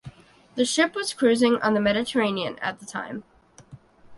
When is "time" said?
2.87-3.23